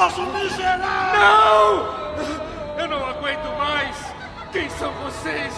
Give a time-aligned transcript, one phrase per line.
[0.00, 1.20] criminoso miserável!
[1.20, 1.84] Não!
[2.78, 3.94] Eu não aguento mais!
[4.50, 5.52] Quem são vocês?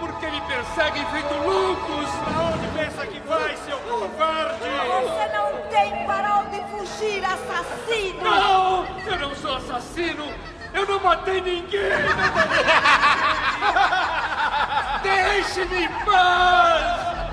[0.00, 2.10] Por que me perseguem feito loucos?
[2.10, 4.58] Pra onde pensa que vai, seu covarde?
[4.58, 8.22] Você não tem para onde fugir, assassino!
[8.22, 8.84] Não!
[9.06, 10.30] Eu não sou assassino!
[10.74, 11.90] Eu não matei ninguém!
[15.02, 17.30] Deixe-me em paz!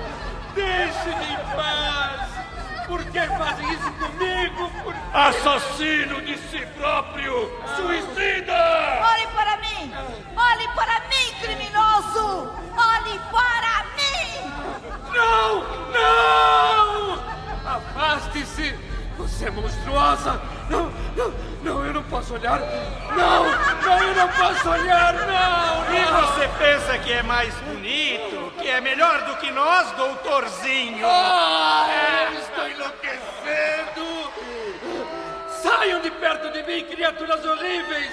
[0.54, 2.30] Deixe-me em paz!
[2.86, 4.70] Por que fazem isso comigo?
[4.82, 4.94] Por...
[5.14, 7.48] Assassino de si próprio!
[7.76, 9.00] Suicida!
[9.12, 9.94] Olhe para mim!
[10.36, 12.50] Olhe para mim, criminoso!
[12.76, 14.50] Olhe para mim!
[15.14, 15.62] Não!
[15.92, 17.22] Não!
[17.64, 18.76] Afaste-se!
[19.16, 20.42] Você é monstruosa!
[20.68, 22.58] Não, não, não, eu não posso olhar!
[22.58, 23.44] Não!
[23.82, 25.14] Não, eu não posso olhar!
[25.14, 25.94] Não!
[25.94, 26.22] E não.
[26.22, 31.06] você pensa que é mais bonito, que é melhor do que nós, doutorzinho?
[31.06, 31.86] Ah,
[32.32, 33.23] eu estou enlouquecendo!
[35.84, 38.10] Saiam de perto de mim, criaturas horríveis!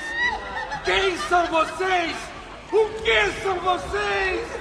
[0.84, 2.18] Quem são vocês?
[2.70, 4.61] O que são vocês?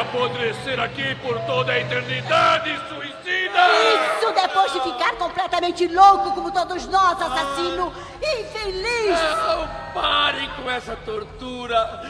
[0.00, 3.60] Apodrecer aqui por toda a eternidade, suicida!
[4.18, 7.92] Isso depois de ficar completamente louco como todos nós, assassino!
[8.22, 9.20] Infeliz!
[9.20, 12.02] Não, parem com essa tortura!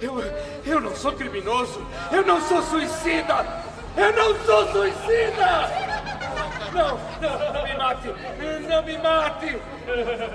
[0.00, 0.22] Eu,
[0.64, 1.86] eu não sou criminoso!
[2.10, 3.46] Eu não sou suicida!
[3.96, 5.97] Eu não sou suicida!
[6.72, 8.08] Não, não, não me mate!
[8.68, 9.58] Não me mate!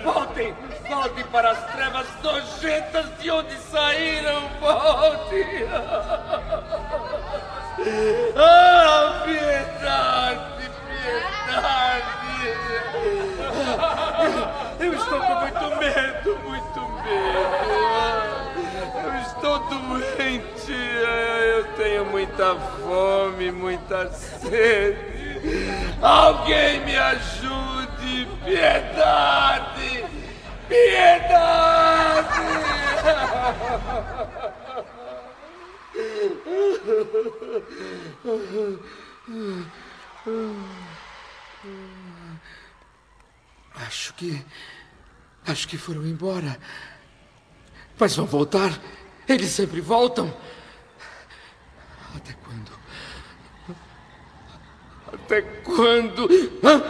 [0.04, 0.54] Voltem!
[0.90, 4.50] Voltem para as trevas nojentas de onde saíram!
[4.60, 5.68] Voltem!
[8.36, 10.72] Ah, piedade!
[11.46, 12.14] Piedade!
[14.80, 18.24] Eu estou com muito medo, muito medo.
[19.04, 20.72] Eu estou doente.
[20.72, 25.93] Eu tenho muita fome, muita sede.
[26.04, 28.28] Alguém me ajude.
[28.44, 30.06] Piedade!
[30.68, 32.44] Piedade!
[43.76, 44.46] Acho que.
[45.48, 46.60] Acho que foram embora.
[47.98, 48.78] Mas vão voltar.
[49.26, 50.36] Eles sempre voltam.
[52.14, 52.43] Até?
[55.24, 56.28] Até quando?
[56.64, 56.82] Hã?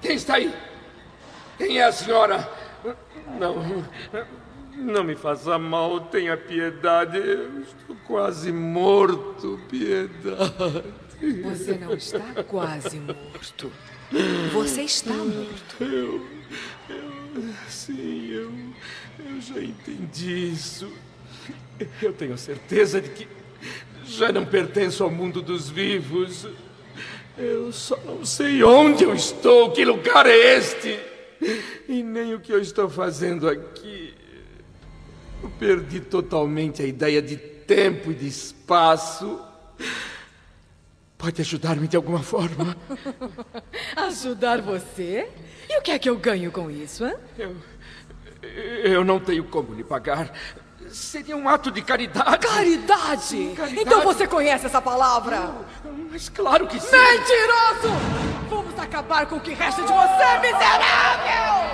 [0.00, 0.52] Quem está aí?
[1.56, 2.48] Quem é a senhora?
[3.38, 3.84] Não.
[4.74, 7.18] Não me faça mal, tenha piedade.
[7.18, 10.84] Eu estou quase morto, piedade.
[11.44, 13.70] Você não está quase morto.
[14.52, 15.76] Você está morto.
[15.80, 16.26] Eu.
[16.88, 17.54] Eu.
[17.68, 18.52] Sim, eu.
[19.24, 20.92] Eu já entendi isso.
[22.02, 23.28] Eu tenho certeza de que
[24.04, 26.48] já não pertenço ao mundo dos vivos.
[27.40, 31.00] Eu só não sei onde eu estou, que lugar é este,
[31.88, 34.14] e nem o que eu estou fazendo aqui.
[35.42, 39.40] Eu perdi totalmente a ideia de tempo e de espaço.
[41.16, 42.76] Pode ajudar-me de alguma forma?
[43.96, 45.26] Ajudar você?
[45.66, 47.16] E o que é que eu ganho com isso, hein?
[47.38, 47.56] Eu,
[48.84, 50.30] eu não tenho como lhe pagar.
[50.92, 52.38] Seria um ato de caridade.
[52.46, 53.54] Caridade!
[53.56, 53.80] caridade.
[53.80, 55.52] Então você conhece essa palavra?
[56.10, 56.90] Mas claro que sim.
[56.90, 57.88] Mentiroso!
[58.48, 61.70] Vamos acabar com o que resta de você, miserável!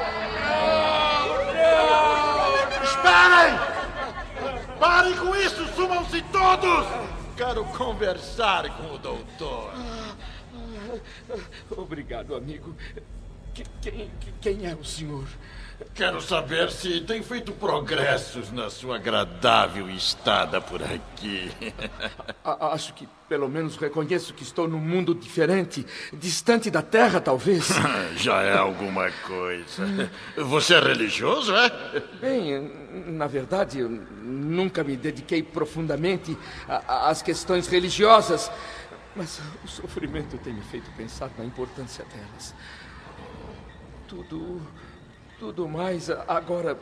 [2.83, 4.77] Esperem!
[4.79, 5.67] Parem com isso!
[5.75, 6.87] Sumam-se todos!
[7.37, 9.73] Quero conversar com o doutor.
[11.77, 12.75] Obrigado, amigo.
[13.55, 14.11] Que- Quem,
[14.41, 15.27] quem é o senhor?
[15.95, 21.51] Quero saber se tem feito progressos na sua agradável estada por aqui.
[22.45, 27.69] A- acho que pelo menos reconheço que estou num mundo diferente, distante da Terra, talvez.
[28.17, 30.11] Já é alguma coisa.
[30.37, 31.71] Você é religioso, é?
[32.21, 32.71] Bem,
[33.09, 36.37] na verdade, eu nunca me dediquei profundamente
[36.69, 38.51] às questões religiosas,
[39.15, 42.55] mas o sofrimento tem me feito pensar na importância delas.
[44.09, 44.63] Tudo,
[45.39, 46.77] tudo mais agora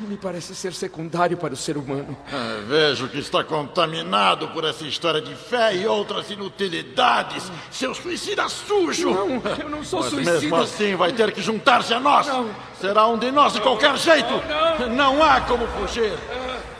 [0.00, 2.16] me parece ser secundário para o ser humano.
[2.32, 7.52] Ah, vejo que está contaminado por essa história de fé e outras inutilidades.
[7.70, 9.10] Seu suicida sujo!
[9.10, 10.32] Não, eu não sou Mas suicida.
[10.40, 12.26] mesmo assim vai ter que juntar-se a nós.
[12.26, 12.48] Não.
[12.80, 14.32] Será um de nós de qualquer jeito.
[14.96, 16.12] Não há como fugir.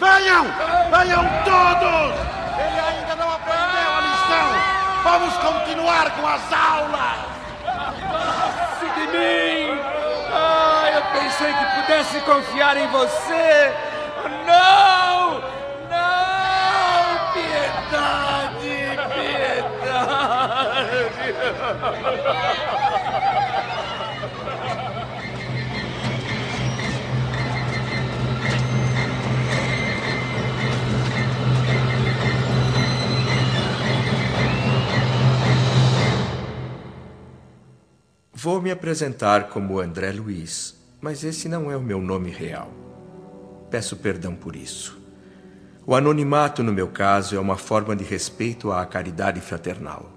[0.00, 0.44] Venham!
[0.91, 2.15] Venham todos!
[2.59, 5.03] Ele ainda não aprendeu a lição.
[5.05, 7.35] Vamos continuar com as aulas.
[8.94, 9.94] de mim!
[11.36, 13.72] Pensei que pudesse confiar em você!
[14.46, 15.40] Não!
[15.90, 17.32] Não!
[17.32, 18.76] Piedade!
[19.14, 20.14] Piedade!
[38.32, 42.72] Vou me apresentar como André Luiz, mas esse não é o meu nome real.
[43.70, 44.98] Peço perdão por isso.
[45.84, 50.10] O anonimato, no meu caso, é uma forma de respeito à caridade fraternal.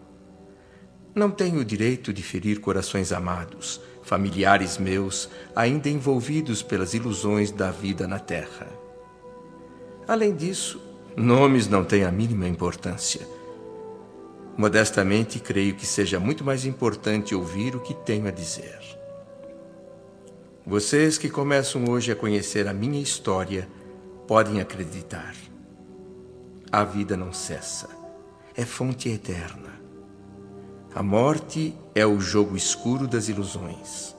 [1.13, 7.69] Não tenho o direito de ferir corações amados, familiares meus, ainda envolvidos pelas ilusões da
[7.69, 8.69] vida na Terra.
[10.07, 10.81] Além disso,
[11.17, 13.27] nomes não têm a mínima importância.
[14.57, 18.96] Modestamente, creio que seja muito mais importante ouvir o que tenho a dizer.
[20.69, 23.69] Vocês que começam hoje a conhecer a minha história
[24.27, 25.33] podem acreditar.
[26.69, 27.87] A vida não cessa,
[28.53, 29.79] é fonte eterna.
[30.93, 34.13] A morte é o jogo escuro das ilusões.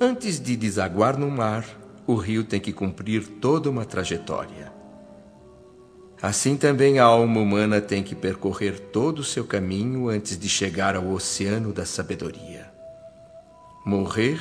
[0.00, 1.66] Antes de desaguar no mar,
[2.06, 4.72] o rio tem que cumprir toda uma trajetória.
[6.22, 10.96] Assim também a alma humana tem que percorrer todo o seu caminho antes de chegar
[10.96, 12.72] ao oceano da sabedoria.
[13.84, 14.40] Morrer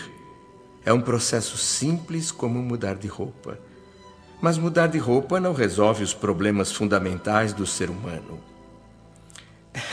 [0.90, 3.60] é um processo simples como mudar de roupa.
[4.42, 8.40] Mas mudar de roupa não resolve os problemas fundamentais do ser humano.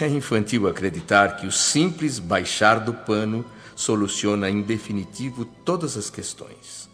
[0.01, 3.45] É infantil acreditar que o simples baixar do pano
[3.75, 6.89] soluciona em definitivo todas as questões.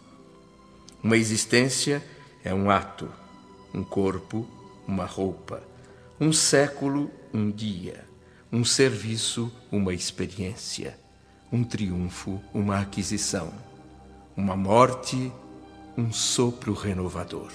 [1.00, 2.02] Uma existência
[2.42, 3.08] é um ato,
[3.72, 4.48] um corpo,
[4.84, 5.62] uma roupa,
[6.20, 8.04] um século, um dia,
[8.50, 10.98] um serviço, uma experiência,
[11.52, 13.52] um triunfo, uma aquisição,
[14.36, 15.30] uma morte,
[15.96, 17.50] um sopro renovador.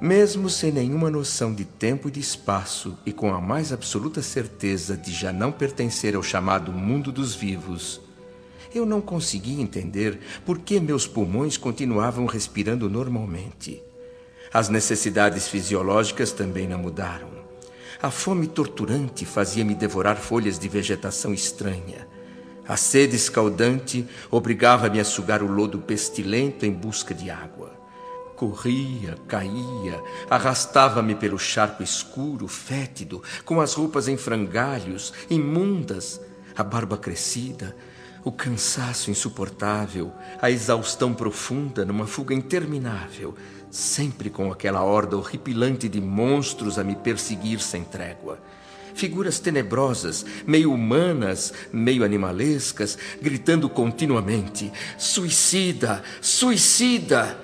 [0.00, 4.96] Mesmo sem nenhuma noção de tempo e de espaço e com a mais absoluta certeza
[4.96, 8.00] de já não pertencer ao chamado mundo dos vivos,
[8.72, 13.82] eu não conseguia entender por que meus pulmões continuavam respirando normalmente.
[14.52, 17.28] As necessidades fisiológicas também não mudaram.
[18.00, 22.06] A fome torturante fazia-me devorar folhas de vegetação estranha.
[22.68, 27.72] A sede escaldante obrigava-me a sugar o lodo pestilento em busca de água.
[28.36, 36.20] Corria, caía, arrastava-me pelo charco escuro, fétido, com as roupas em frangalhos, imundas,
[36.54, 37.74] a barba crescida,
[38.22, 43.34] o cansaço insuportável, a exaustão profunda numa fuga interminável,
[43.70, 48.38] sempre com aquela horda horripilante de monstros a me perseguir sem trégua.
[48.98, 56.02] Figuras tenebrosas, meio humanas, meio animalescas, gritando continuamente: Suicida!
[56.20, 57.38] Suicida!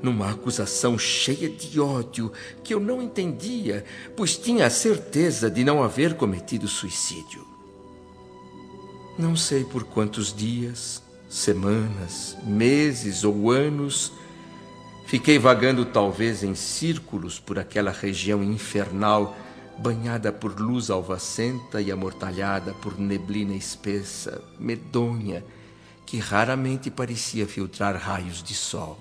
[0.00, 3.84] Numa acusação cheia de ódio que eu não entendia,
[4.16, 7.44] pois tinha a certeza de não haver cometido suicídio.
[9.18, 14.12] Não sei por quantos dias, semanas, meses ou anos
[15.06, 19.36] fiquei vagando talvez em círculos por aquela região infernal
[19.80, 25.42] banhada por luz alvacenta e amortalhada por neblina espessa, medonha,
[26.04, 28.98] que raramente parecia filtrar raios de sol.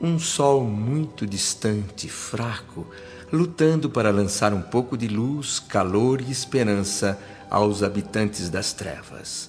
[0.00, 2.84] Um sol muito distante, fraco,
[3.32, 7.16] lutando para lançar um pouco de luz, calor e esperança
[7.48, 9.48] aos habitantes das trevas.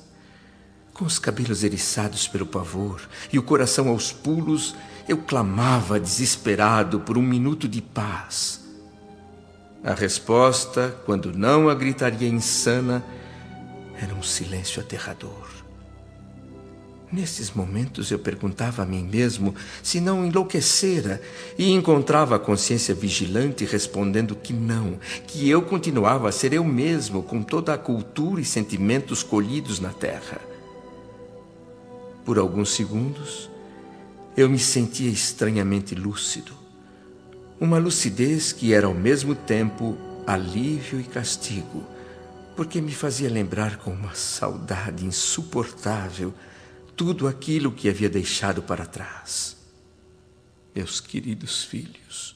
[0.94, 3.02] Com os cabelos eriçados pelo pavor
[3.34, 4.76] e o coração aos pulos,
[5.10, 8.65] eu clamava desesperado por um minuto de paz.
[9.86, 13.06] A resposta, quando não a gritaria insana,
[14.02, 15.48] era um silêncio aterrador.
[17.12, 21.22] Nesses momentos eu perguntava a mim mesmo se não enlouquecera
[21.56, 27.22] e encontrava a consciência vigilante respondendo que não, que eu continuava a ser eu mesmo
[27.22, 30.42] com toda a cultura e sentimentos colhidos na terra.
[32.26, 33.52] Por alguns segundos,
[34.36, 36.65] eu me sentia estranhamente lúcido.
[37.60, 39.98] Uma lucidez que era ao mesmo tempo
[40.28, 41.84] alívio e castigo,
[42.56, 46.34] porque me fazia lembrar com uma saudade insuportável
[46.96, 49.58] tudo aquilo que havia deixado para trás.
[50.74, 52.36] Meus queridos filhos,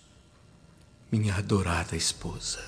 [1.12, 2.64] minha adorada esposa.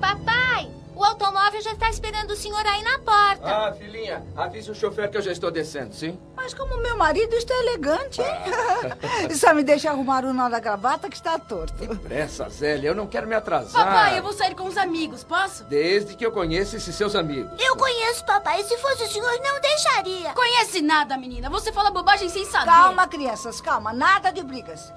[0.00, 0.70] Papai,
[1.02, 3.42] o automóvel já está esperando o senhor aí na porta.
[3.42, 6.18] Ah, filhinha, avise o chofer que eu já estou descendo, sim?
[6.36, 9.34] Mas como meu marido está elegante, hein?
[9.34, 11.74] Só me deixa arrumar o nó da gravata que está torto.
[11.98, 13.84] Pressa, Zélia, eu não quero me atrasar.
[13.84, 15.64] Papai, eu vou sair com os amigos, posso?
[15.64, 17.52] Desde que eu conheça esses seus amigos.
[17.60, 20.32] Eu conheço papai, e se fosse o senhor, não deixaria.
[20.34, 21.50] Conhece nada, menina.
[21.50, 22.66] Você fala bobagem sem saber.
[22.66, 23.92] Calma, crianças, calma.
[23.92, 24.92] Nada de brigas.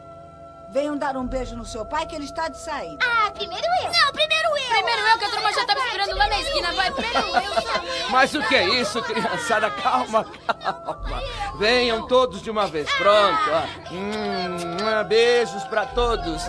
[0.76, 2.98] Venham dar um beijo no seu pai que ele está de saída.
[3.02, 3.86] Ah, primeiro eu.
[3.86, 4.76] Não, primeiro eu.
[4.76, 6.74] Primeiro eu, que a turma já estava esperando lá na esquina.
[6.74, 8.10] Vai, primeiro eu.
[8.12, 9.72] Mas o que é isso, criançada?
[9.72, 11.24] Calma, calma.
[11.58, 12.92] Venham todos de uma vez.
[12.92, 13.40] Pronto.
[13.52, 13.94] ó.
[13.94, 16.44] Hum, beijos para todos.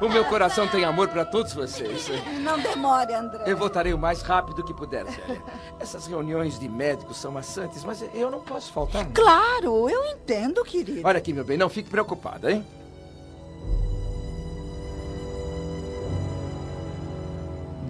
[0.00, 2.06] O meu coração tem amor para todos vocês.
[2.38, 3.42] Não demore, André.
[3.48, 5.42] Eu voltarei o mais rápido que puder, Zélia.
[5.80, 9.04] Essas reuniões de médicos são maçantes, mas eu não posso faltar.
[9.06, 11.00] Claro, eu entendo, querido.
[11.02, 12.64] Olha aqui, meu bem, não fique preocupada, hein?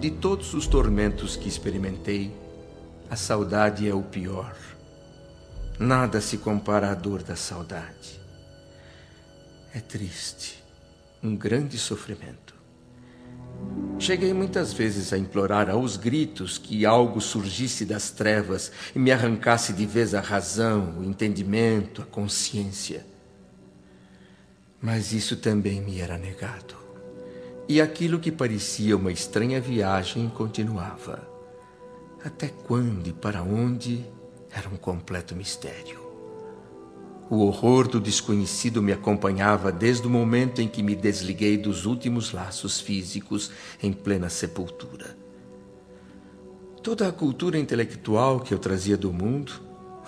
[0.03, 2.29] De todos os tormentos que experimentei,
[3.09, 4.53] a saudade é o pior.
[5.79, 8.19] Nada se compara à dor da saudade.
[9.73, 10.61] É triste,
[11.23, 12.53] um grande sofrimento.
[13.97, 19.71] Cheguei muitas vezes a implorar aos gritos que algo surgisse das trevas e me arrancasse
[19.71, 23.05] de vez a razão, o entendimento, a consciência.
[24.81, 26.82] Mas isso também me era negado.
[27.67, 31.25] E aquilo que parecia uma estranha viagem continuava.
[32.23, 34.05] Até quando e para onde
[34.51, 36.03] era um completo mistério.
[37.29, 42.33] O horror do desconhecido me acompanhava desde o momento em que me desliguei dos últimos
[42.33, 43.49] laços físicos
[43.81, 45.17] em plena sepultura.
[46.83, 49.53] Toda a cultura intelectual que eu trazia do mundo,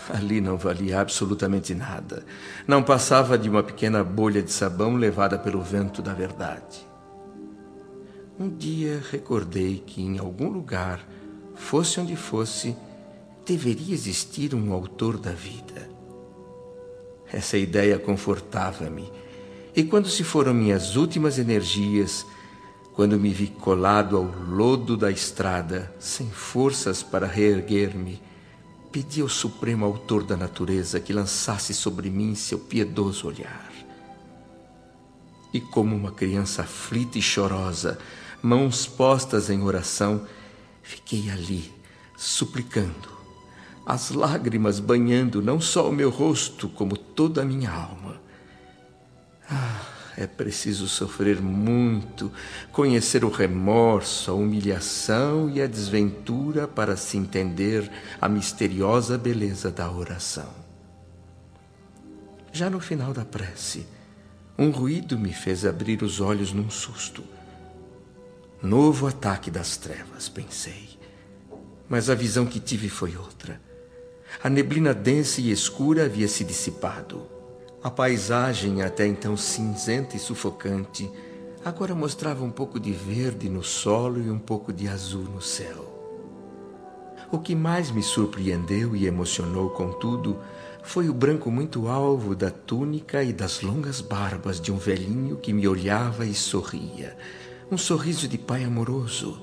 [0.10, 2.26] ali não valia absolutamente nada.
[2.68, 6.86] Não passava de uma pequena bolha de sabão levada pelo vento da verdade.
[8.38, 11.08] Um dia recordei que em algum lugar,
[11.56, 12.76] fosse onde fosse,
[13.46, 15.90] deveria existir um autor da vida.
[17.32, 19.10] Essa ideia confortava-me.
[19.74, 22.26] E quando se foram minhas últimas energias,
[22.94, 28.22] quando me vi colado ao lodo da estrada, sem forças para reerguer-me,
[28.92, 33.72] pedi ao Supremo Autor da natureza que lançasse sobre mim seu piedoso olhar.
[35.54, 37.98] E como uma criança aflita e chorosa,
[38.46, 40.28] mãos postas em oração,
[40.84, 41.74] fiquei ali,
[42.16, 43.10] suplicando,
[43.84, 48.22] as lágrimas banhando não só o meu rosto, como toda a minha alma.
[49.50, 49.82] Ah,
[50.16, 52.32] é preciso sofrer muito,
[52.72, 59.92] conhecer o remorso, a humilhação e a desventura para se entender a misteriosa beleza da
[59.92, 60.50] oração.
[62.54, 63.88] Já no final da prece,
[64.58, 67.35] um ruído me fez abrir os olhos num susto.
[68.66, 70.98] Novo ataque das trevas, pensei.
[71.88, 73.62] Mas a visão que tive foi outra.
[74.44, 77.28] A neblina densa e escura havia se dissipado.
[77.84, 81.08] A paisagem, até então cinzenta e sufocante,
[81.64, 85.94] agora mostrava um pouco de verde no solo e um pouco de azul no céu.
[87.32, 90.40] O que mais me surpreendeu e emocionou, contudo,
[90.82, 95.54] foi o branco muito alvo da túnica e das longas barbas de um velhinho que
[95.54, 97.16] me olhava e sorria.
[97.72, 99.42] Um sorriso de pai amoroso.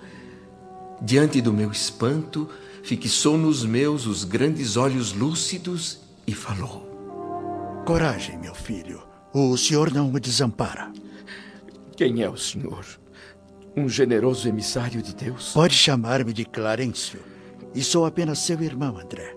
[1.00, 2.48] Diante do meu espanto,
[2.84, 9.02] fixou nos meus os grandes olhos lúcidos e falou: Coragem, meu filho.
[9.34, 10.92] O senhor não me desampara.
[11.96, 12.84] Quem é o senhor?
[13.76, 15.52] Um generoso emissário de Deus?
[15.52, 17.20] Pode chamar-me de Clarencio.
[17.74, 19.34] E sou apenas seu irmão, André.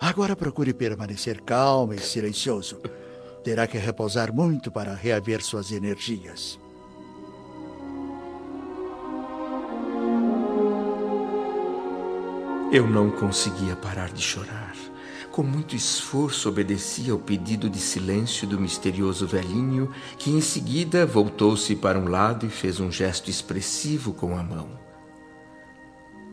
[0.00, 2.80] Agora procure permanecer calmo e silencioso.
[3.44, 6.58] Terá que repousar muito para reaver suas energias.
[12.70, 14.74] Eu não conseguia parar de chorar.
[15.30, 21.74] Com muito esforço obedeci ao pedido de silêncio do misterioso velhinho, que em seguida voltou-se
[21.74, 24.68] para um lado e fez um gesto expressivo com a mão.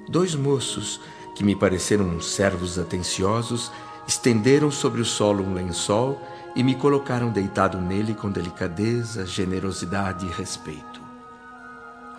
[0.10, 1.00] Dois moços,
[1.36, 3.72] que me pareceram servos atenciosos,
[4.06, 6.22] estenderam sobre o solo um lençol
[6.54, 11.02] e me colocaram deitado nele com delicadeza, generosidade e respeito.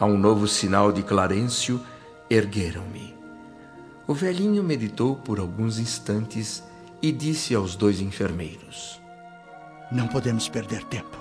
[0.00, 1.78] A um novo sinal de Clarencio,
[2.30, 3.15] ergueram-me.
[4.08, 6.62] O velhinho meditou por alguns instantes
[7.02, 9.00] e disse aos dois enfermeiros:
[9.90, 11.16] Não podemos perder tempo.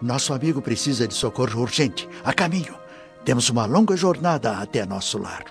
[0.00, 2.08] Nosso amigo precisa de socorro urgente.
[2.22, 2.76] A caminho.
[3.24, 5.44] Temos uma longa jornada até nosso lar.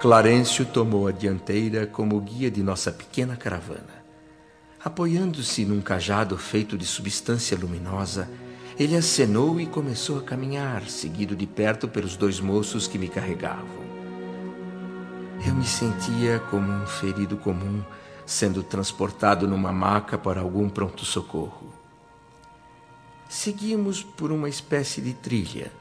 [0.00, 4.02] Clarencio tomou a dianteira como guia de nossa pequena caravana.
[4.84, 8.28] Apoiando-se num cajado feito de substância luminosa,
[8.78, 13.91] ele acenou e começou a caminhar, seguido de perto pelos dois moços que me carregavam.
[15.44, 17.82] Eu me sentia como um ferido comum
[18.24, 21.74] sendo transportado numa maca para algum pronto-socorro.
[23.28, 25.72] Seguimos por uma espécie de trilha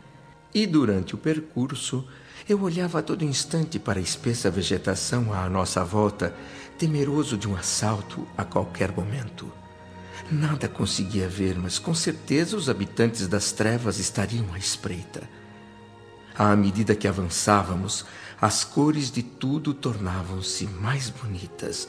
[0.53, 2.07] e, durante o percurso,
[2.49, 6.35] eu olhava a todo instante para a espessa vegetação à nossa volta,
[6.77, 9.51] temeroso de um assalto a qualquer momento.
[10.31, 15.21] Nada conseguia ver, mas com certeza os habitantes das trevas estariam à espreita.
[16.37, 18.05] À medida que avançávamos,
[18.41, 21.87] as cores de tudo tornavam-se mais bonitas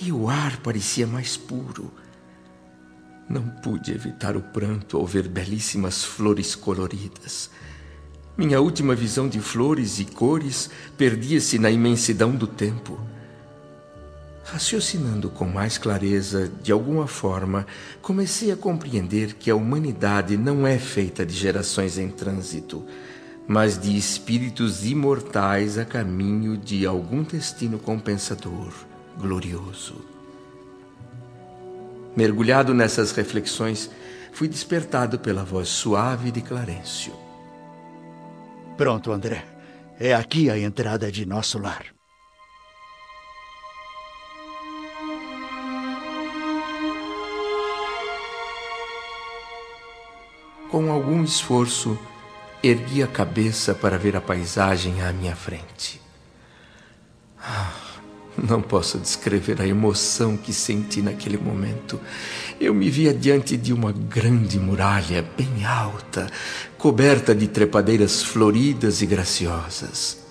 [0.00, 1.92] e o ar parecia mais puro.
[3.28, 7.50] Não pude evitar o pranto ao ver belíssimas flores coloridas.
[8.36, 12.98] Minha última visão de flores e cores perdia-se na imensidão do tempo.
[14.44, 17.66] Raciocinando com mais clareza, de alguma forma,
[18.00, 22.84] comecei a compreender que a humanidade não é feita de gerações em trânsito,
[23.46, 28.72] mas de espíritos imortais a caminho de algum destino compensador,
[29.18, 30.04] glorioso.
[32.16, 33.90] Mergulhado nessas reflexões,
[34.32, 37.14] fui despertado pela voz suave de Clarencio.
[38.76, 39.44] Pronto, André.
[39.98, 41.86] É aqui a entrada de nosso lar.
[50.70, 51.98] Com algum esforço,
[52.62, 56.00] ergui a cabeça para ver a paisagem à minha frente.
[57.38, 57.72] Ah,
[58.36, 62.00] não posso descrever a emoção que senti naquele momento.
[62.60, 66.30] Eu me via diante de uma grande muralha bem alta,
[66.78, 70.22] coberta de trepadeiras floridas e graciosas.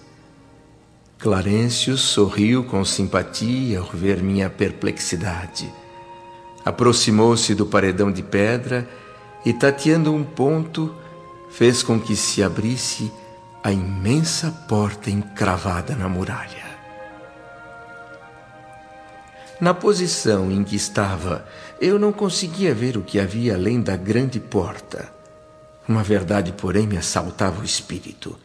[1.19, 5.71] Clarencio sorriu com simpatia ao ver minha perplexidade.
[6.65, 8.89] Aproximou-se do paredão de pedra
[9.45, 10.95] e, tateando um ponto,
[11.51, 13.11] fez com que se abrisse
[13.63, 16.71] a imensa porta encravada na muralha.
[19.59, 21.45] Na posição em que estava,
[21.79, 25.13] eu não conseguia ver o que havia além da grande porta.
[25.87, 28.35] Uma verdade, porém, me assaltava o espírito.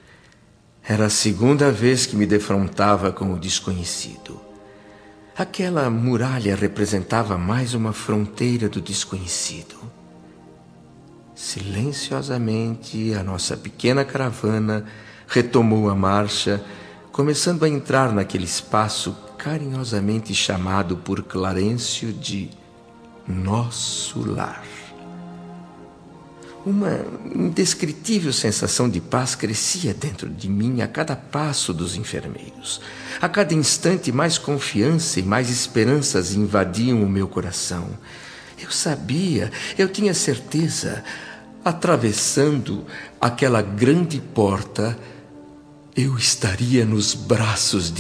[0.86, 4.38] Era a segunda vez que me defrontava com o desconhecido.
[5.38, 9.95] Aquela muralha representava mais uma fronteira do desconhecido.
[11.36, 14.86] Silenciosamente, a nossa pequena caravana
[15.28, 16.64] retomou a marcha,
[17.12, 22.48] começando a entrar naquele espaço carinhosamente chamado por Clarencio de
[23.28, 24.64] nosso lar.
[26.64, 32.80] Uma indescritível sensação de paz crescia dentro de mim a cada passo dos enfermeiros.
[33.20, 37.90] A cada instante, mais confiança e mais esperanças invadiam o meu coração.
[38.66, 41.04] Eu sabia, eu tinha certeza,
[41.64, 42.84] atravessando
[43.20, 44.98] aquela grande porta,
[45.96, 47.94] eu estaria nos braços de